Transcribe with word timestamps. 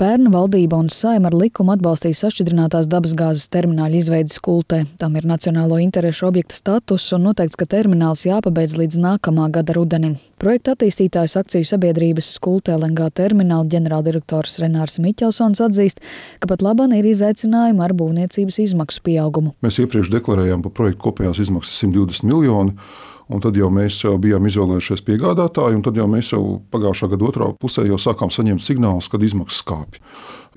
Pērna 0.00 0.30
valdība 0.32 0.78
un 0.80 0.86
saima 0.88 1.28
ar 1.28 1.34
likumu 1.36 1.74
atbalstīja 1.74 2.16
sašķidrinātās 2.22 2.86
dabasgāzes 2.88 3.50
termināļa 3.52 3.98
izveidas 3.98 4.38
kultē. 4.40 4.78
Tam 4.96 5.18
ir 5.20 5.26
nacionālo 5.28 5.76
interešu 5.76 6.24
objekta 6.30 6.56
status 6.56 7.10
un 7.12 7.26
noteikts, 7.28 7.58
ka 7.60 7.66
termināls 7.68 8.22
jāpabeidz 8.24 8.78
līdz 8.80 8.96
nākamā 9.02 9.50
gada 9.52 9.74
rudenim. 9.76 10.14
Projekta 10.40 10.72
attīstītājs 10.72 11.36
akciju 11.42 11.68
sabiedrības 11.68 12.30
skultē 12.38 12.78
LNG 12.78 13.10
termināla 13.20 13.68
ģenerāldirektors 13.76 14.56
Renārs 14.64 14.96
Miķelsons 15.04 15.60
atzīst, 15.68 16.00
ka 16.40 16.48
pat 16.48 16.64
labāk 16.64 16.96
ir 16.96 17.10
izaicinājumi 17.12 17.84
ar 17.84 17.92
būvniecības 18.00 18.62
izmaksu 18.64 19.04
pieaugumu. 19.04 19.52
Mēs 19.60 19.82
iepriekš 19.84 20.14
deklarējām 20.16 20.64
par 20.64 20.78
projektu 20.80 21.10
kopējās 21.10 21.44
izmaksas 21.44 21.84
120 21.84 22.24
miljonu. 22.32 22.78
Un 23.30 23.38
tad 23.42 23.54
jau 23.54 23.68
mēs 23.70 24.00
bijām 24.18 24.48
izvēlējušies 24.50 25.04
piegādātāju, 25.06 25.78
un 25.78 25.86
tad 25.86 25.98
jau 25.98 26.08
mēs 26.10 26.32
jau 26.32 26.42
pagājušā 26.74 27.12
gada 27.12 27.28
otrā 27.28 27.52
pusē 27.62 27.86
jau 27.86 27.98
sākām 28.00 28.32
saņemt 28.34 28.64
signālus, 28.64 29.10
kad 29.12 29.22
izmaksas 29.22 29.62
kāpj. 29.68 30.02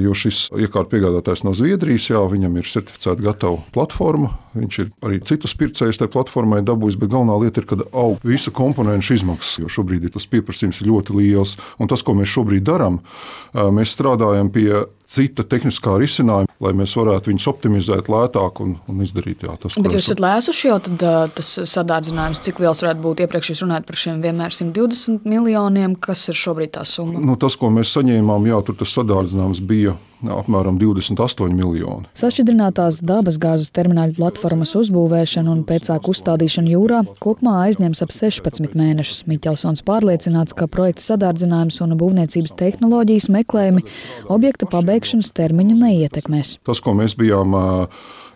Jo 0.02 0.16
šis 0.18 0.48
iekārta 0.57 0.89
piegādātājs 0.96 1.44
no 1.46 1.52
Zviedrijas, 1.54 2.07
jā, 2.10 2.18
viņam 2.25 2.56
ir 2.57 2.66
certificēta 2.66 3.21
gatava 3.21 3.60
platforma. 3.75 4.32
Viņš 4.57 4.80
ir 4.82 4.88
arī 5.06 5.20
citus 5.21 5.54
pircējus 5.60 6.02
tajā 6.02 6.10
platformai 6.16 6.64
dabūjis, 6.66 6.97
bet 6.97 7.11
galvenā 7.14 7.36
lieta 7.44 7.61
ir, 7.61 7.68
ka 7.70 7.78
aug 7.92 8.25
visu 8.25 8.50
komponentu 8.57 9.14
izmaksas. 9.14 9.60
Jo 9.61 9.69
šobrīd 9.69 10.10
tas 10.16 10.25
pieprasījums 10.32 10.82
ir 10.82 10.89
ļoti 10.89 11.19
liels. 11.19 11.60
Un 11.78 11.94
tas, 11.94 12.02
ko 12.02 12.18
mēs 12.18 12.33
šobrīd 12.33 12.66
darām, 12.66 13.04
mēs 13.54 13.94
strādājam 13.94 14.50
pie 14.54 14.82
cita 15.14 15.46
tehniskā 15.48 15.96
risinājuma, 16.02 16.50
lai 16.64 16.74
mēs 16.78 16.96
varētu 16.98 17.32
viņus 17.32 17.50
optimizēt 17.52 18.10
lētāk 18.12 18.62
un, 18.64 18.76
un 18.90 19.04
izdarīt 19.06 19.46
jā, 19.46 19.56
tas. 19.62 19.78
Bet 19.78 19.96
jūs 19.96 20.08
esat 20.08 20.24
lēsuši 20.24 20.70
jau 20.70 20.80
tad, 20.88 21.06
tas 21.38 21.52
sadārdzinājums, 21.74 22.42
cik 22.46 22.64
liels 22.64 22.84
varētu 22.84 23.04
būt? 23.04 23.26
Iepriekš 23.26 23.54
jūs 23.54 23.66
runājat 23.66 23.89
par 23.89 24.00
šiem 24.04 24.24
vienmēr 24.24 24.56
120 24.56 25.28
miljoniem, 25.30 25.98
kas 26.02 26.26
ir 26.34 26.39
šobrīd 26.39 26.74
tā 26.78 26.86
summa? 26.89 27.22
Nu, 27.22 27.38
tas, 27.39 27.58
ko 27.60 27.70
mēs 27.74 27.94
saņēmām, 27.98 28.50
jā, 28.50 28.64
tur 28.66 28.80
tas 28.80 28.96
sadārdzinājums 28.98 29.62
bija 29.70 29.98
apmēram 30.32 30.77
28 30.82 31.51
miljoni. 31.57 32.08
Sašķidrinātās 32.17 33.02
dabasgāzes 33.03 33.73
termināļu 33.75 34.17
platformas 34.19 34.75
uzbūvēšana 34.80 35.52
un 35.52 35.63
pēcāk 35.67 36.07
uzstādīšana 36.13 36.73
jūrā 36.73 37.02
kopumā 37.23 37.59
aizņems 37.67 38.03
ap 38.05 38.15
16 38.15 38.77
mēnešus. 38.80 39.23
Miķelsons 39.30 39.83
pārliecināts, 39.88 40.55
ka 40.57 40.69
projekta 40.71 41.05
sadārdzinājums 41.11 41.81
un 41.83 41.97
būvniecības 41.99 42.55
tehnoloģijas 42.59 43.30
meklējumi 43.33 43.85
objekta 44.33 44.69
pabeigšanas 44.71 45.33
termiņu 45.35 45.80
neietekmēs. 45.83 46.58
Tas, 46.63 46.83
ko 46.83 46.95
mēs 46.97 47.17
bijām 47.19 47.58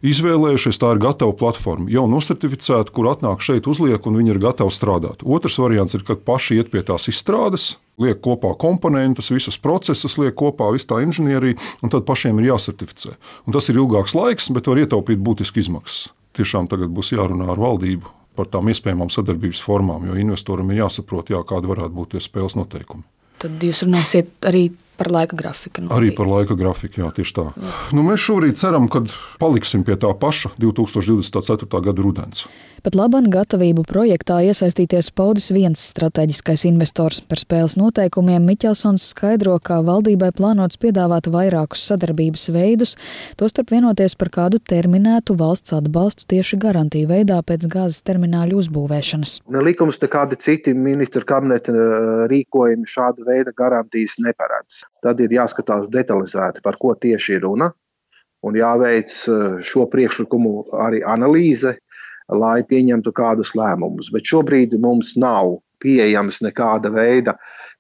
izvēlējušies, 0.06 0.80
tā 0.82 0.94
ir 0.94 1.02
gatava 1.04 1.34
platforma, 1.38 1.90
jau 1.92 2.06
nosertificēta, 2.12 2.94
kur 2.94 3.10
atnāk 3.12 3.44
šeit, 3.46 3.70
uzliek, 3.70 4.04
un 4.06 4.20
viņi 4.20 4.34
ir 4.36 4.42
gatavi 4.44 4.74
strādāt. 4.74 5.24
Otrs 5.26 5.58
variants 5.62 5.98
ir, 5.98 6.06
kad 6.08 6.24
paši 6.28 6.60
iet 6.60 6.72
pie 6.74 6.84
tās 6.86 7.10
izstrādes, 7.12 7.76
liek 8.02 8.22
kopā 8.24 8.54
komponentus, 8.60 9.32
visus 9.34 9.58
procesus, 9.62 10.18
liek 10.22 10.36
kopā 10.38 10.70
visu 10.76 10.92
tā 10.92 11.02
inženieriju, 11.06 11.58
un 11.82 11.94
tad 11.94 12.06
pašiem 12.10 12.40
ir 12.42 12.52
jāsertificē. 12.52 13.18
Un 13.48 13.58
tas 13.58 13.70
ir 13.72 13.82
ilgāks 13.82 14.16
laiks, 14.18 14.52
bet 14.54 14.70
var 14.70 14.84
ietaupīt 14.84 15.22
būtiski 15.24 15.64
izmaksas. 15.66 16.12
Tiešām 16.38 16.70
tagad 16.70 16.94
būs 16.94 17.16
jārunā 17.16 17.50
ar 17.50 17.62
valdību 17.62 18.14
par 18.38 18.50
tām 18.54 18.70
iespējamām 18.70 19.10
sadarbības 19.10 19.64
formām, 19.66 20.06
jo 20.06 20.18
investoram 20.22 20.70
ir 20.70 20.84
jāsaprot, 20.84 21.32
jā, 21.34 21.42
kādi 21.48 21.72
varētu 21.72 21.96
būt 21.96 22.14
tie 22.14 22.22
spēles 22.22 22.54
noteikumi. 22.60 23.02
Tad 23.42 23.64
jūs 23.66 23.82
runāsiet 23.86 24.46
arī 24.46 24.68
par 24.98 25.12
laika 25.14 25.38
grafiku. 25.38 25.86
Nu, 25.86 25.94
arī 25.98 26.12
par 26.16 26.30
laika 26.30 26.58
grafiku, 26.58 27.04
jā, 27.04 27.12
tieši 27.20 27.36
tā. 27.38 27.50
Jā. 27.54 27.76
Nu, 27.96 28.06
mēs 28.08 28.24
šobrīd 28.26 28.58
ceram, 28.60 28.90
ka 28.92 29.04
paliksim 29.42 29.86
pie 29.88 29.98
tā 30.00 30.12
paša 30.18 30.56
2024. 30.62 31.70
gada 31.86 32.04
rudens. 32.04 32.48
Pat 32.86 32.96
labam 32.96 33.26
gatavību 33.34 33.84
projektā 33.90 34.38
iesaistīties 34.48 35.10
paudis 35.18 35.50
viens 35.52 35.82
strateģiskais 35.92 36.64
investors. 36.70 37.20
Par 37.26 37.42
spēles 37.42 37.76
noteikumiem 37.80 38.46
Miķelsons 38.48 39.10
skaidro, 39.12 39.58
ka 39.60 39.80
valdībai 39.86 40.30
plānots 40.38 40.80
piedāvāt 40.82 41.30
vairākus 41.34 41.84
sadarbības 41.90 42.48
veidus, 42.56 42.96
tostarp 43.40 43.74
vienoties 43.74 44.16
par 44.16 44.32
kādu 44.34 44.62
terminētu 44.62 45.36
valsts 45.42 45.76
atbalstu 45.78 46.30
tieši 46.32 46.62
garantiju 46.64 47.10
veidā 47.12 47.42
pēc 47.44 47.68
gāzes 47.72 48.04
termināļu 48.08 48.62
uzbūvēšanas. 48.64 49.40
Ne 49.52 49.64
likums, 49.68 50.00
ne 50.02 50.12
kādi 50.14 50.40
citi 50.42 50.76
ministra 50.78 51.26
kabineta 51.28 51.74
eh, 51.74 52.28
rīkojumi 52.32 52.88
šāda 52.88 53.28
veida 53.28 53.56
garantijas 53.58 54.16
neparedz 54.24 54.87
tad 55.08 55.24
ir 55.24 55.36
jāskatās 55.40 55.92
detalizēti, 55.94 56.64
par 56.66 56.76
ko 56.82 56.94
tieši 57.00 57.38
ir 57.38 57.46
runa, 57.48 57.72
un 58.46 58.58
jāveic 58.60 59.14
eh, 59.32 59.60
šo 59.66 59.88
priekšlikumu 59.92 60.68
arī 60.88 61.04
analīze, 61.08 61.78
lai 62.28 62.60
pieņemtu 62.68 63.14
kādus 63.16 63.54
lēmumus. 63.56 64.12
Bet 64.12 64.28
šobrīd 64.28 64.76
mums 64.84 65.16
nav 65.20 65.56
pieejams 65.84 66.42
nekāda 66.44 66.92
veida 66.92 67.38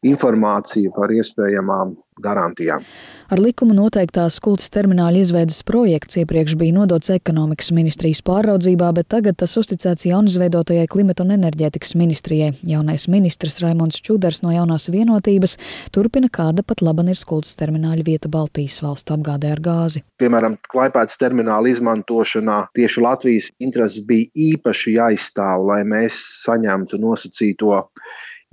informācija 0.07 0.94
par 0.95 1.13
iespējamām 1.13 1.95
garantijām. 2.22 2.84
Ar 3.28 3.41
likumu 3.41 3.75
noteiktās 3.75 4.40
kultas 4.44 4.72
termināla 4.73 5.19
izveidas 5.19 5.59
projekts 5.68 6.18
iepriekš 6.22 6.56
bija 6.59 6.75
nodots 6.78 7.12
ekonomikas 7.13 7.73
ministrijas 7.75 8.22
pāraudzībā, 8.25 8.90
bet 8.95 9.09
tagad 9.12 9.38
tas 9.41 9.57
uzticēts 9.59 10.07
jaunizveidotajai 10.07 10.88
klimata 10.91 11.25
un 11.25 11.35
enerģētikas 11.35 11.94
ministrijai. 12.00 12.53
Jaunais 12.68 13.07
ministrs 13.12 13.59
Raimons 13.63 14.00
Čudars 14.03 14.41
no 14.45 14.53
jaunās 14.56 14.88
vienotības 14.94 15.57
turpina, 15.94 16.31
kāda 16.31 16.63
pat 16.66 16.81
laban 16.85 17.12
ir 17.12 17.19
kultas 17.28 17.57
termināla 17.59 18.06
vieta 18.07 18.31
Baltijas 18.31 18.79
valstu 18.85 19.18
apgādē 19.18 19.51
ar 19.56 19.63
gāzi. 19.63 20.03
Piemēram, 20.22 20.57
Klaipēdas 20.72 21.19
termināla 21.19 21.74
izmantošanā 21.74 22.63
tieši 22.78 23.03
Latvijas 23.03 23.51
intereses 23.59 24.06
bija 24.07 24.31
īpaši 24.53 24.95
jāizstāv, 24.97 25.68
lai 25.68 25.81
mēs 25.88 26.24
saņemtu 26.45 27.01
nosacīto 27.01 27.75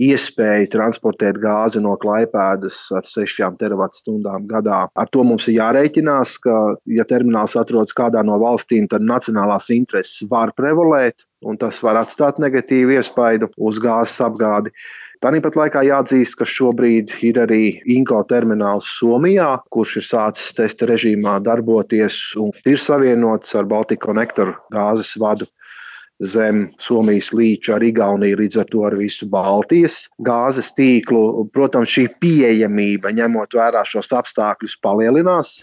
iespēju 0.03 0.71
transportēt 0.73 1.39
gāzi 1.43 1.83
no 1.83 1.95
Klaipēdas 2.01 2.79
ar 2.97 3.07
6 3.07 3.59
teravatstundām 3.61 4.49
gadā. 4.51 4.85
Ar 4.95 5.13
to 5.13 5.23
mums 5.27 5.47
ir 5.49 5.61
jārēķinās, 5.61 6.37
ka, 6.43 6.57
ja 6.91 7.07
termināls 7.09 7.55
atrodas 7.61 7.95
kādā 7.95 8.25
no 8.27 8.39
valstīm, 8.43 8.89
tad 8.91 9.07
nacionālās 9.07 9.71
intereses 9.75 10.27
var 10.31 10.53
prevalēt, 10.59 11.27
un 11.45 11.59
tas 11.61 11.81
var 11.85 12.01
atstāt 12.03 12.43
negatīvu 12.43 12.99
iespaidu 12.99 13.51
uz 13.57 13.81
gāzes 13.83 14.21
apgādi. 14.25 14.75
Tāpat 15.25 15.55
laikā 15.57 15.81
jāatzīst, 15.87 16.35
ka 16.37 16.45
šobrīd 16.45 17.15
ir 17.25 17.39
arī 17.41 17.63
Inko 17.95 18.19
termināls 18.29 18.91
Somijā, 18.99 19.55
kurš 19.73 19.95
ir 20.03 20.05
sācis 20.05 20.53
testa 20.59 20.89
režīmā 20.91 21.39
darboties 21.47 22.19
un 22.37 22.51
ir 22.69 22.81
savienots 22.83 23.55
ar 23.57 23.65
Baltiku 23.71 24.11
konektoru 24.11 24.53
gāzes 24.75 25.15
vadu 25.17 25.49
zem 26.23 26.69
Somijas 26.83 27.31
līča 27.35 27.77
ar 27.77 27.85
Igauniju, 27.85 28.39
līdz 28.39 28.61
ar 28.63 28.69
to 28.71 28.85
ar 28.87 28.95
visu 28.99 29.27
Baltijas 29.31 30.05
gāzes 30.25 30.71
tīklu. 30.77 31.49
Protams, 31.55 31.91
šī 31.91 32.07
pieejamība, 32.23 33.13
ņemot 33.17 33.57
vērā 33.59 33.83
šos 33.89 34.13
apstākļus, 34.15 34.77
palielinās. 34.85 35.57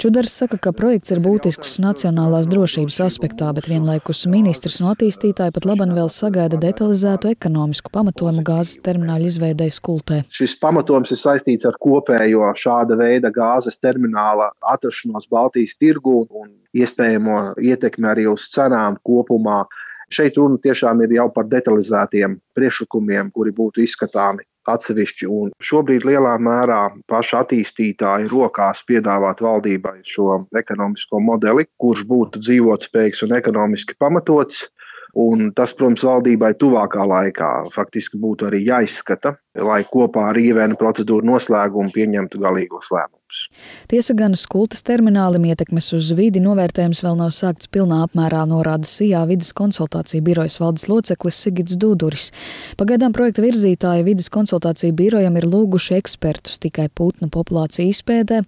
Čudars 0.00 0.36
saka, 0.42 0.60
ka 0.62 0.72
projekts 0.76 1.12
ir 1.14 1.22
būtisks 1.24 1.76
nacionālās 1.82 2.48
drošības 2.50 3.00
aspektā, 3.06 3.50
bet 3.56 3.70
vienlaikus 3.70 4.24
ministrs 4.30 4.78
no 4.82 4.92
attīstītāja 4.94 5.54
pat 5.54 5.66
laban 5.68 5.94
vēl 5.96 6.10
sagaida 6.12 6.60
detalizētu 6.62 7.32
ekonomisku 7.34 7.92
pamatojumu 7.94 8.44
gāzes 8.46 8.78
termināļu 8.86 9.30
izveidēji 9.32 9.78
skultē. 9.78 10.22
Šis 10.30 10.56
pamatojums 10.62 11.12
ir 11.14 11.22
saistīts 11.22 11.66
ar 11.68 11.78
kopējo 11.82 12.52
šāda 12.56 12.98
veida 13.00 13.32
gāzes 13.34 13.80
termināla 13.82 14.52
atrašanos 14.74 15.26
Baltijas 15.32 15.74
tirgū 15.80 16.22
un 16.30 16.54
iespējamo 16.82 17.38
ietekmi 17.62 18.10
arī 18.12 18.26
uz 18.30 18.48
cenām 18.52 18.98
kopumā. 19.06 19.64
Šeit 20.12 20.36
runa 20.38 20.60
tiešām 20.62 21.00
ir 21.02 21.16
jau 21.16 21.26
par 21.34 21.48
detalizētiem 21.50 22.36
priekšlikumiem, 22.54 23.32
kuri 23.34 23.54
būtu 23.56 23.82
izskatāmi 23.82 24.46
atsevišķi. 24.70 25.28
Un 25.30 25.50
šobrīd 25.62 26.06
lielā 26.06 26.36
mērā 26.42 26.80
paša 27.10 27.42
attīstītāja 27.44 28.30
rokās 28.30 28.82
piedāvāt 28.86 29.42
valdībai 29.44 29.98
šo 30.06 30.44
ekonomisko 30.58 31.20
modeli, 31.22 31.66
kurš 31.82 32.06
būtu 32.10 32.42
dzīvotspējīgs 32.46 33.26
un 33.26 33.36
ekonomiski 33.40 33.98
pamatots. 33.98 34.66
Un 35.16 35.48
tas, 35.56 35.72
protams, 35.72 36.02
valdībai 36.04 36.50
tuvākā 36.60 37.06
laikā 37.08 37.50
faktiski 37.72 38.18
būtu 38.20 38.50
arī 38.50 38.60
jāizskata, 38.66 39.32
lai 39.64 39.80
kopā 39.88 40.26
ar 40.28 40.36
IVN 40.36 40.76
procedūru 40.76 41.24
noslēgumu 41.24 41.94
pieņemtu 41.94 42.42
galīgos 42.42 42.90
lēmumus. 42.92 43.25
Tiesa 43.86 44.16
gan 44.18 44.34
skultas 44.34 44.82
terminālim 44.86 45.44
ietekmes 45.46 45.92
uz 45.94 46.08
vidi 46.18 46.40
novērtējums 46.42 47.02
vēl 47.04 47.18
nav 47.20 47.30
sākts 47.34 47.68
pilnā 47.70 48.00
apmērā, 48.06 48.42
norāda 48.50 48.88
SIA 48.88 49.22
vidas 49.30 49.52
konsultāciju 49.56 50.24
birojas 50.26 50.58
valdes 50.58 50.88
loceklis 50.90 51.38
Sigits 51.44 51.76
Duduris. 51.78 52.32
Pagaidām 52.80 53.14
projekta 53.14 53.44
virzītāja 53.44 54.02
vidas 54.06 54.26
konsultāciju 54.34 54.96
birojam 54.98 55.38
ir 55.38 55.46
lūguši 55.46 55.94
ekspertus 56.00 56.58
tikai 56.62 56.88
putnu 56.90 57.30
populāciju 57.30 57.92
izpētē, 57.94 58.40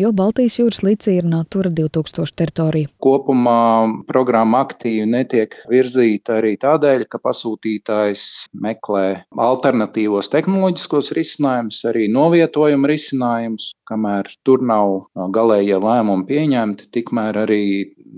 jo 0.00 0.12
Baltijas 0.16 0.56
jūras 0.62 0.80
līcī 0.86 1.18
ir 1.20 1.28
Natura 1.28 1.72
2000 1.76 2.36
teritorija. 2.40 2.92
Kopumā 3.02 3.60
programma 4.08 4.64
aktīvi 4.64 5.04
netiek 5.12 5.58
virzīta 5.68 6.38
arī 6.40 6.54
tādēļ, 6.62 7.06
ka 7.12 7.20
pasūtītājs 7.20 8.24
meklē 8.64 9.06
alternatīvos 9.36 10.32
tehnoloģiskos 10.32 11.12
risinājumus, 11.16 11.82
arī 11.92 12.08
novietojuma 12.12 12.88
risinājumus, 12.94 13.74
kamēr 13.86 14.32
tur 14.44 14.62
nav 14.62 15.06
galējie 15.36 15.78
lēmumi 15.82 16.26
pieņemti, 16.28 16.90
tikmēr 16.96 17.40
arī 17.46 17.62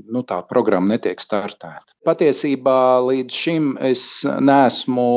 nu, 0.07 0.23
tā 0.27 0.41
programma 0.49 0.95
netiek 0.95 1.21
startēta. 1.23 1.95
Patiesībā 2.07 3.03
līdz 3.05 3.39
šim 3.43 3.71
es 3.85 4.05
neesmu 4.25 5.09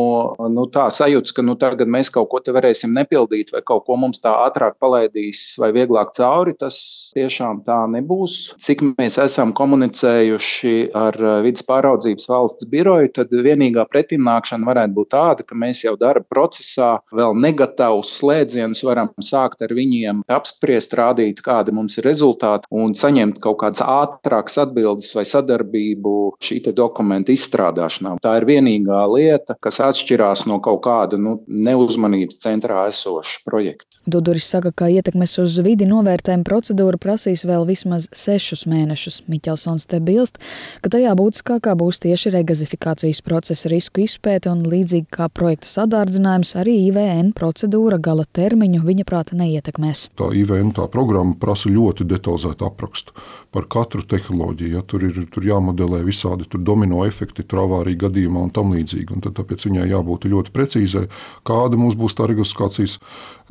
nu, 0.52 0.66
tā 0.74 0.88
sajūta, 0.92 1.36
ka 1.38 1.46
nu, 1.46 1.56
tagad 1.60 1.92
mēs 1.92 2.12
kaut 2.14 2.32
ko 2.32 2.42
te 2.44 2.54
varēsim 2.56 2.94
nepildīt, 2.98 3.54
vai 3.54 3.64
kaut 3.66 3.86
ko 3.88 4.00
mums 4.02 4.22
tā 4.24 4.34
ātrāk 4.48 4.80
palaidīs, 4.82 5.54
vai 5.62 5.72
vieglāk 5.76 6.16
cauri. 6.18 6.56
Tas 6.60 6.80
tiešām 7.16 7.62
tā 7.68 7.78
nebūs. 7.92 8.56
Cik 8.64 8.84
mēs 8.90 9.18
esam 9.22 9.54
komunicējuši 9.58 10.76
ar 10.98 11.18
vidas 11.46 11.66
pāraudzības 11.68 12.28
valsts 12.32 12.68
biroju, 12.72 13.12
tad 13.18 13.34
vienīgā 13.34 13.86
pretimnākšana 13.92 14.68
varētu 14.68 14.98
būt 14.98 15.12
tāda, 15.16 15.46
ka 15.48 15.58
mēs 15.60 15.84
jau 15.86 15.96
darba 16.00 16.26
procesā 16.32 16.92
vēl 17.16 17.36
negatavus 17.44 18.14
slēdzienus 18.20 18.84
varam 18.88 19.12
sākt 19.22 19.64
ar 19.66 19.76
viņiem 19.76 20.24
apspriest, 20.32 20.96
rādīt, 20.98 21.44
kādi 21.46 21.76
mums 21.76 21.98
ir 22.00 22.08
rezultāti 22.08 22.70
un 22.72 22.96
saņemt 22.98 23.42
kaut 23.44 23.60
kādas 23.64 23.84
ātrākas 23.86 24.60
atbildes 24.72 25.12
vai 25.16 25.26
sadarbību 25.28 26.16
šī 26.42 26.62
dokumenta 26.76 27.34
izstrādāšanā. 27.36 28.18
Tā 28.24 28.38
ir 28.40 28.48
vienīgā 28.50 29.04
lieta, 29.12 29.58
kas 29.62 29.82
atšķirās 29.84 30.48
no 30.48 30.62
kaut 30.64 30.84
kāda 30.88 31.20
nu, 31.20 31.42
neuzmanības 31.48 32.40
centrā 32.42 32.88
esoša 32.90 33.44
projekta. 33.46 33.92
Duduris 34.02 34.48
saka, 34.50 34.72
ka 34.74 34.88
ietekmes 34.90 35.36
uz 35.44 35.60
vidi 35.62 35.86
novērtējuma 35.86 36.46
procedūra 36.48 36.98
prasīs 36.98 37.44
vēl 37.46 37.68
vismaz 37.70 38.08
sešus 38.18 38.64
mēnešus. 38.66 39.20
Miķelsons 39.30 39.86
te 39.92 40.00
bilst, 40.02 40.40
ka 40.82 40.90
tajā 40.90 41.12
būtiskākā 41.20 41.76
būs 41.78 42.02
tieši 42.02 42.32
regazifikācijas 42.34 43.22
procesa 43.22 43.70
risku 43.70 44.02
izpēte 44.02 44.50
un 44.50 44.64
līdzīgi 44.66 45.06
kā 45.14 45.30
projekta 45.30 45.70
sadārdzinājums, 45.70 46.56
arī 46.58 46.80
IVN 46.88 47.30
procedūra 47.38 48.02
gala 48.02 48.26
termiņu 48.26 48.82
viņa 48.88 49.06
prāta 49.06 49.38
neietekmēs. 49.38 50.08
Tā 50.18 50.32
IVN 50.34 50.74
tā 50.80 50.90
programma 50.90 51.38
prasa 51.38 51.70
ļoti 51.70 52.10
detalizētu 52.10 52.66
aprakstu 52.72 53.14
par 53.54 53.70
katru 53.70 54.02
tehnoloģiju. 54.02 54.51
Ja, 54.60 54.82
tur 54.84 55.06
ir 55.08 55.20
tur 55.32 55.46
jāmodelē 55.48 56.02
visādi 56.08 56.48
tur 56.50 56.64
domino 56.66 57.06
efekti, 57.08 57.46
tur 57.48 57.64
avārija 57.66 58.08
gadījumā 58.08 58.48
un 58.48 58.54
tam 58.54 58.74
līdzīgi. 58.76 59.16
Un 59.16 59.24
tad, 59.24 59.38
tāpēc 59.40 59.68
viņai 59.68 59.88
jābūt 59.92 60.28
ļoti 60.32 60.56
precīzai, 60.56 61.06
kāda 61.48 61.80
mums 61.80 61.96
būs 62.00 62.18
tā 62.18 62.28
registrācijas 62.32 63.00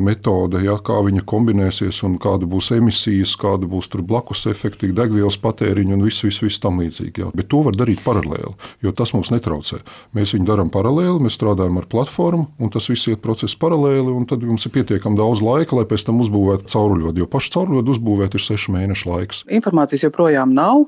metode, 0.00 0.60
ja, 0.64 0.76
kā 0.80 0.98
viņa 1.04 1.22
kombinēsies 1.28 2.00
un 2.06 2.16
kāda 2.20 2.48
būs 2.48 2.72
emisijas, 2.76 3.36
kāda 3.40 3.68
būs 3.70 3.90
blakus 4.00 4.46
efekti, 4.50 4.92
degvielas 4.96 5.36
patēriņa 5.40 5.96
un 5.96 6.04
viss, 6.06 6.24
viss, 6.24 6.42
viss 6.42 6.62
tam 6.62 6.80
līdzīgi. 6.80 7.24
Ja. 7.24 7.30
Bet 7.36 7.50
to 7.52 7.62
var 7.66 7.76
darīt 7.76 8.02
paralēli, 8.04 8.54
jo 8.84 8.92
tas 8.96 9.12
mums 9.14 9.30
netraucē. 9.34 9.80
Mēs 10.16 10.34
viņu 10.34 10.48
darām 10.48 10.72
paralēli, 10.72 11.20
mēs 11.24 11.36
strādājam 11.38 11.80
ar 11.80 11.88
platformu, 11.90 12.48
un 12.58 12.72
tas 12.72 12.88
viss 12.90 13.10
iet 13.10 13.22
process 13.24 13.56
paralēli, 13.60 14.08
un 14.12 14.26
tad 14.30 14.44
mums 14.46 14.66
ir 14.66 14.74
pietiekami 14.74 15.20
daudz 15.20 15.44
laika, 15.44 15.76
lai 15.76 15.86
pēc 15.90 16.06
tam 16.08 16.22
uzbūvētu 16.24 16.70
cauruļvadu, 16.72 17.22
jo 17.22 17.30
pašu 17.30 17.54
cauruļvadu 17.56 17.94
uzbūvēt 17.96 18.36
ir 18.36 18.46
sešu 18.46 18.74
mēnešu 18.76 19.10
laiks. 19.10 19.44
Informācijas 19.60 20.08
joprojām 20.08 20.54
nav, 20.56 20.86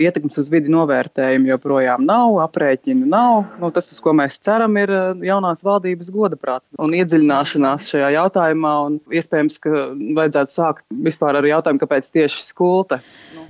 ietekmes 0.00 0.38
uz 0.40 0.50
vidi 0.52 0.72
novērtējumu 0.72 1.50
joprojām 1.52 2.04
nav, 2.06 2.38
aprēķinu 2.44 3.08
nav. 3.10 3.44
Nu, 3.62 3.70
tas, 3.74 3.90
uz 3.94 4.00
ko 4.04 4.14
mēs 4.16 4.38
ceram, 4.44 4.76
ir 4.80 4.92
eh, 4.92 5.24
jaunās 5.28 5.64
valdības 5.66 6.10
godaprāts 6.14 6.72
un 6.82 6.96
iedziļināšanās 6.98 7.90
šajā 7.92 8.10
jautājumā. 8.18 8.74
Iespējams, 9.14 9.58
ka 9.64 9.86
vajadzētu 10.20 10.54
sākt 10.54 10.86
vispār 11.06 11.40
ar 11.40 11.48
jautājumu, 11.48 11.82
kāpēc 11.84 12.10
tieši 12.14 12.48
skulte. 12.48 13.00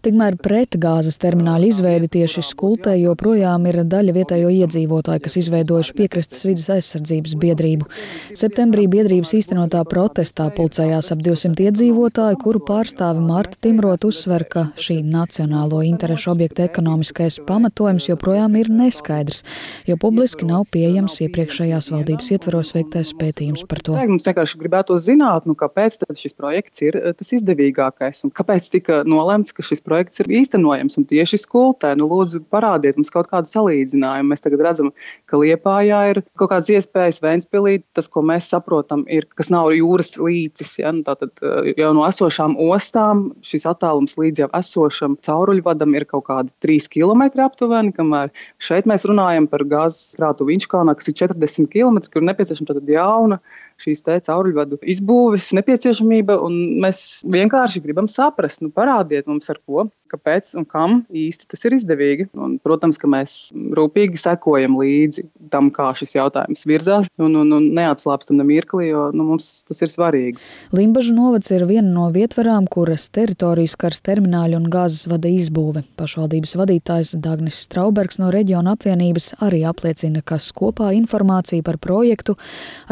Tikmēr 0.05 0.35
pret 0.37 0.75
gāzes 0.77 1.17
termināla 1.17 1.65
izveidi 1.65 2.11
tieši 2.19 2.43
skultē 2.45 2.93
joprojām 2.99 3.63
ir 3.71 3.79
daļa 3.89 4.13
vietējo 4.13 4.51
iedzīvotāju, 4.53 5.23
kas 5.25 5.37
izveidojuši 5.41 5.95
piekrastes 5.97 6.43
vidas 6.45 6.67
aizsardzības 6.75 7.33
biedrību. 7.41 7.89
Septembrī 8.37 8.85
biedrības 8.93 9.33
īstenotā 9.39 9.81
protestā 9.89 10.51
pulcējās 10.53 11.09
ap 11.15 11.23
200 11.25 11.65
iedzīvotāju, 11.71 12.37
kuru 12.43 12.61
pārstāvi 12.69 13.23
Marta 13.25 13.57
Timrot 13.65 14.05
uzsver, 14.05 14.45
ka 14.45 14.67
šī 14.77 14.99
nacionālo 15.09 15.81
interešu 15.89 16.35
objekta 16.35 16.67
ekonomiskais 16.69 17.41
pamatojums 17.49 18.11
joprojām 18.11 18.61
ir 18.61 18.69
neskaidrs, 18.69 19.41
jo 19.89 19.97
publiski 20.05 20.45
nav 20.51 20.69
pieejams 20.75 21.17
iepriekšējās 21.25 21.89
valdības 21.97 22.31
ietveros 22.37 22.75
veiktais 22.77 23.15
pētījums 23.17 23.65
par 23.73 23.81
to. 23.89 23.97
Mums 24.05 24.29
vienkārši 24.29 24.61
gribētu 24.67 25.01
zināt, 25.01 25.49
nu, 25.49 25.57
kāpēc 25.57 26.03
šis 26.13 26.37
projekts 26.37 26.85
ir 26.85 27.01
tas 27.17 27.33
izdevīgākais 27.41 28.21
un 28.29 28.37
kāpēc 28.37 28.69
tika 28.77 29.01
nolemts, 29.09 29.57
ka 29.57 29.65
šis 29.65 29.81
projekts 29.81 29.93
projekts 29.95 30.19
ir 30.23 30.31
īstenojams 30.41 30.99
un 30.99 31.07
tieši 31.07 31.39
skultē. 31.45 31.93
Nu, 31.99 32.09
lūdzu, 32.11 32.43
parādiet 32.51 32.99
mums 32.99 33.13
kaut 33.15 33.29
kādu 33.31 33.51
salīdzinājumu. 33.51 34.33
Mēs 34.33 34.43
tagad 34.43 34.65
redzam, 34.67 34.91
ka 35.31 35.39
Liepājā 35.39 36.01
ir 36.11 36.23
kaut 36.41 36.51
kādas 36.51 36.71
iespējas 36.75 37.23
Vēnspilī. 37.23 37.79
Tas, 37.95 38.09
ko 38.11 38.25
mēs 38.27 38.49
saprotam, 38.51 39.05
ir, 39.13 39.29
kas 39.39 39.53
nav 39.55 39.71
jūras 39.75 40.15
līcis. 40.19 40.75
Ja? 40.81 40.93
Nu, 40.95 41.05
tātad 41.07 41.33
eh, 41.45 41.73
jau 41.79 41.93
no 41.97 42.07
esošām 42.09 42.57
ostām 42.67 43.29
šis 43.47 43.67
attālums 43.71 44.19
līdz 44.21 44.45
jau 44.45 44.51
esošam 44.59 45.19
cauruļvadam 45.25 45.95
ir 45.95 46.09
kaut 46.11 46.27
kādi 46.31 46.55
3 46.65 46.91
km 46.91 47.27
aptuveni, 47.45 47.95
kamēr 47.95 48.33
šeit 48.63 48.89
mēs 48.91 49.07
runājam 49.09 49.47
par 49.51 49.67
gāzes 49.71 50.15
krātu 50.19 50.49
Viņškalnā, 50.49 50.97
kas 50.99 51.11
ir 51.11 51.19
40 51.23 51.71
km, 51.73 52.03
kur 52.13 52.27
nepieciešama 52.27 52.83
jauna 52.91 53.39
šīs 53.83 54.05
cauruļvadu 54.05 54.79
izbūves 54.95 55.51
nepieciešamība, 55.57 56.37
un 56.47 56.59
mēs 56.85 57.23
vienkārši 57.27 57.83
gribam 57.85 58.09
saprast, 58.11 58.63
nu, 58.63 58.71
parādiet 58.75 59.29
mums 59.31 59.51
ar 59.53 59.61
ko 59.67 59.89
kāpēc 60.15 60.53
un 60.59 60.67
kam 60.69 61.01
īsti 61.11 61.49
tas 61.51 61.65
ir 61.67 61.77
izdevīgi. 61.77 62.29
Un, 62.39 62.57
protams, 62.65 62.99
ka 63.01 63.11
mēs 63.11 63.37
rūpīgi 63.77 64.21
sekojam 64.21 64.79
līdzi 64.81 65.27
tam, 65.53 65.71
kā 65.75 65.91
šis 65.99 66.17
jautājums 66.17 66.65
virzās, 66.69 67.11
un, 67.19 67.37
un, 67.43 67.53
un 67.59 67.69
neatslāpstam 67.77 68.39
ne 68.41 68.47
mirkli, 68.49 68.89
jo 68.93 69.09
nu, 69.15 69.27
mums 69.33 69.51
tas 69.69 69.83
ir 69.85 69.93
svarīgi. 69.93 70.41
Limbažu 70.75 71.15
novads 71.17 71.51
ir 71.55 71.67
viena 71.69 71.91
no 71.91 72.09
vietvarām, 72.15 72.69
kuras 72.71 73.09
teritorijas 73.15 73.77
kars 73.81 74.03
termināļu 74.07 74.61
un 74.63 74.71
gāzes 74.73 75.09
vada 75.11 75.31
izbūve. 75.31 75.85
Pašvaldības 75.99 76.57
vadītājs 76.61 77.15
Dagnis 77.25 77.61
Straubergs 77.67 78.21
no 78.23 78.31
reģiona 78.35 78.77
apvienības 78.79 79.35
arī 79.45 79.65
apliecina, 79.69 80.23
ka 80.25 80.39
kopā 80.55 80.93
informācija 80.97 81.65
par 81.67 81.79
projektu 81.83 82.37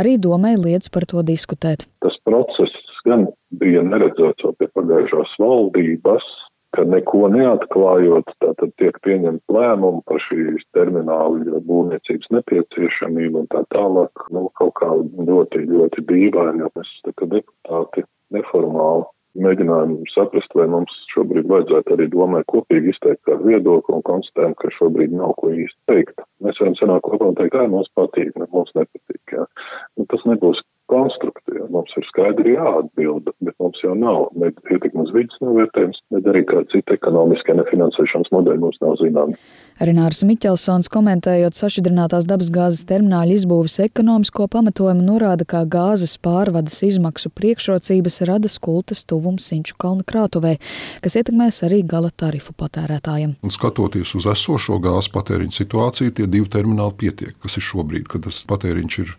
arī 0.01 0.17
domē 0.21 0.57
liedz 0.59 0.91
par 0.93 1.07
to 1.09 1.23
diskutēt. 1.27 1.87
Tas 2.03 2.17
process 2.27 2.83
gan 3.07 3.27
bija 3.61 3.83
neredzēts 3.87 4.45
jau 4.45 4.53
pie 4.59 4.69
pagājušās 4.77 5.35
valdības, 5.43 6.27
ka 6.77 6.85
neko 6.89 7.29
neatklājot, 7.33 8.33
tātad 8.43 8.75
tiek 8.81 8.99
pieņemt 9.05 9.43
lēmumu 9.53 10.03
par 10.09 10.21
šīs 10.27 10.65
termināla 10.77 11.63
būvniecības 11.69 12.31
nepieciešamību 12.39 13.43
un 13.45 13.51
tā 13.53 13.65
tālāk. 13.75 14.27
Nu, 14.35 14.49
kaut 14.59 14.75
kā 14.81 14.91
ļoti, 14.93 15.67
ļoti 15.69 16.07
dīvaini, 16.09 16.71
mēs 16.77 16.95
tā 17.07 17.15
kā 17.19 17.29
deputāti 17.35 18.07
neformāli 18.33 19.09
mēģinājām 19.43 19.95
saprast, 20.13 20.53
vai 20.57 20.67
mums 20.69 20.93
šobrīd 21.13 21.49
vajadzētu 21.49 21.95
arī 21.95 22.09
domāt 22.13 22.45
kopīgi 22.53 22.93
izteikt 22.93 23.23
kādu 23.29 23.49
viedokli 23.49 23.97
un 23.97 24.05
konstatējam, 24.09 24.55
ka 24.61 24.73
šobrīd 24.77 25.15
nav 25.17 25.33
ko 25.41 25.53
īsti 25.57 25.79
teikt. 25.89 26.21
Mēs 26.45 26.61
varam 26.61 26.77
sanākt 26.81 27.07
kopā 27.09 27.31
un 27.31 27.39
teikt, 27.39 27.55
ka 27.57 27.65
mums 27.73 27.89
patīk, 27.97 28.35
ne, 28.37 28.49
mums 28.53 28.75
nepatīk. 28.77 29.23
Jā. 29.33 29.47
Nu, 29.97 30.09
tas 30.13 30.27
nebūs 30.29 30.61
konstruktīvi. 30.93 31.32
Mums 31.73 31.95
ir 31.97 32.05
skaidri 32.05 32.53
jāatbild, 32.57 33.31
bet 33.41 33.55
mums 33.63 33.81
jau 33.81 33.95
nav 33.97 34.27
ne 34.37 34.51
ietekmes 34.53 35.13
vidas 35.15 35.39
novērtējums, 35.41 36.03
ne 36.13 36.21
arī 36.33 36.43
kāda 36.49 36.69
cita 36.75 36.99
ekonomiskā 36.99 37.57
nefinansēšanas 37.57 38.33
modeļa 38.35 38.61
mums 38.61 38.81
nav 38.85 38.99
zināma. 39.01 39.39
Renārs 39.83 40.21
Miķelsons 40.23 40.87
komentējot 40.95 41.57
sašķidrinātās 41.59 42.23
dabasgāzes 42.31 42.85
termināļa 42.87 43.35
izbūves 43.35 43.81
ekonomisko 43.83 44.45
pamatojumu 44.53 45.03
norāda, 45.03 45.43
ka 45.43 45.65
gāzes 45.67 46.13
pārvades 46.23 46.77
izmaksu 46.87 47.33
priekšrocības 47.35 48.21
rada 48.31 48.51
skultas 48.53 49.03
tuvums 49.11 49.49
Sinču 49.51 49.75
kalna 49.83 50.07
krātuvē, 50.07 50.53
kas 51.03 51.19
ietekmēs 51.19 51.65
arī 51.67 51.81
gala 51.83 52.13
tarifu 52.15 52.55
patērētājiem. 52.63 53.35
Un 53.43 53.55
skatoties 53.55 54.15
uz 54.21 54.29
esošo 54.31 54.79
gāzes 54.85 55.11
patēriņu 55.17 55.59
situāciju, 55.59 56.15
tie 56.15 56.29
divi 56.31 56.47
termināli 56.47 57.01
pietiek, 57.03 57.35
kas 57.43 57.59
ir 57.59 57.67
šobrīd, 57.73 58.07
kad 58.13 58.23
tas 58.29 58.39
patēriņš 58.47 59.01
ir 59.03 59.17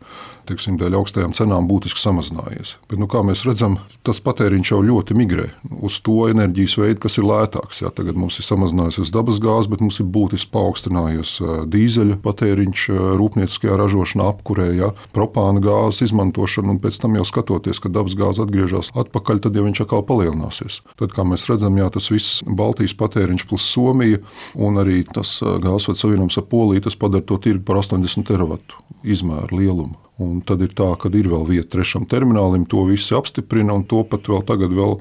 teiksim, 0.47 0.77
dēļ 0.79 0.97
augstajām 0.99 1.33
cenām 1.35 1.67
būtiski 1.69 2.01
samazinājies. 2.01 2.75
Bet, 2.89 2.99
nu, 3.01 3.07
kā 3.11 3.23
mēs 3.25 3.43
redzam, 3.47 3.77
tas 4.07 4.19
patēriņš 4.23 4.73
jau 4.73 4.81
ļoti 4.83 5.15
migrē 5.17 5.49
uz 5.83 5.99
to 6.03 6.27
enerģijas 6.31 6.75
veidu, 6.79 6.99
kas 7.05 7.19
ir 7.19 7.27
lētāks. 7.27 7.83
Jā, 7.83 7.91
tagad 7.95 8.19
mums 8.19 8.39
ir 8.39 8.47
samazinājies 8.47 9.13
dabasgāze, 9.15 9.71
bet 9.71 9.83
mums 9.83 9.99
ir 10.03 10.09
būtiski 10.13 10.51
paaugstinājies 10.53 11.35
dīzeļa 11.73 12.19
patēriņš 12.23 12.85
rūpnieciskajā 13.19 13.77
ražošanā, 13.79 14.29
apkurē, 14.33 14.69
jā, 14.77 14.91
propāna 15.15 15.63
gāzes 15.63 16.07
izmantošana, 16.09 16.75
un 16.75 16.81
pēc 16.83 17.01
tam 17.03 17.17
jau 17.19 17.25
skatoties, 17.27 17.81
ka 17.83 17.91
dabasgāze 17.93 18.45
atgriežas 18.45 18.93
atpakaļ, 18.97 19.43
tad 19.45 19.57
jau 19.57 19.65
viņš 19.67 19.83
atkal 19.85 20.05
palielināsies. 20.07 20.81
Tad, 20.99 21.15
kā 21.15 21.25
mēs 21.27 21.47
redzam, 21.49 21.77
jā, 21.79 21.89
tas 21.93 22.09
viss 22.13 22.41
Baltijas 22.47 22.95
patēriņš 22.99 23.47
plus 23.49 23.67
Somija 23.73 24.21
un 24.55 24.79
arī 24.81 25.03
tas 25.09 25.39
gāzes 25.41 26.01
savienojums 26.03 26.39
ar 26.39 26.47
Poliju, 26.49 26.85
tas 26.87 26.99
padara 26.99 27.25
to 27.25 27.39
tirgu 27.41 27.65
par 27.67 27.81
80 27.81 28.27
teravatu 28.29 28.81
izmēru 29.03 29.59
lielumu. 29.59 29.97
Un 30.23 30.41
tad 30.45 30.63
ir 30.63 30.73
tā, 30.77 30.89
ka 30.99 31.11
ir 31.11 31.29
vēl 31.31 31.45
vieta 31.49 31.75
trešam 31.77 32.07
terminālim, 32.09 32.65
to 32.69 32.85
visi 32.87 33.15
apstiprina, 33.17 33.75
un 33.75 33.85
to 33.89 34.03
pat 34.07 34.29
vēl 34.31 34.43
tagad 34.47 34.73
vēl 34.75 34.97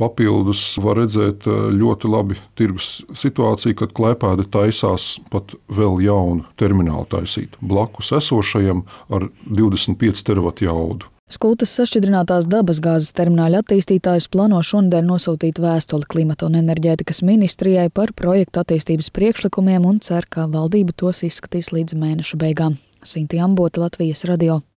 papildus 0.00 0.64
var 0.82 0.98
redzēt 1.02 1.46
eh, 1.46 1.62
ļoti 1.76 2.10
labi 2.10 2.38
tirgus 2.58 3.02
situāciju, 3.18 3.76
kad 3.82 3.94
klēpēda 3.96 4.48
taisās 4.52 5.16
pat 5.32 5.54
vēl 5.72 6.00
jaunu 6.04 6.46
terminālu 6.60 7.06
taisīt 7.12 7.58
blakus 7.60 8.12
esošajam 8.18 8.84
ar 9.12 9.28
25 9.46 10.26
teravatu 10.26 10.68
jaudu. 10.68 11.08
Skultas 11.32 11.70
sašķidrinātās 11.78 12.44
dabasgāzes 12.50 13.14
termināļa 13.16 13.62
attīstītājs 13.62 14.26
plāno 14.28 14.58
šonadēļ 14.68 15.06
nosūtīt 15.08 15.62
vēstuli 15.64 16.08
klimata 16.12 16.50
un 16.50 16.58
enerģētikas 16.60 17.22
ministrijai 17.24 17.88
par 17.94 18.12
projektu 18.18 18.60
attīstības 18.60 19.08
priekšlikumiem 19.16 19.86
un 19.88 20.02
cer, 20.04 20.28
ka 20.28 20.44
valdība 20.52 20.92
tos 20.92 21.22
izskatīs 21.24 21.72
līdz 21.72 21.96
mēneša 21.96 22.40
beigām. 22.42 22.76
Sinti 23.04 23.38
Ambota, 23.38 23.80
Latvijas 23.80 24.24
radio. 24.24 24.62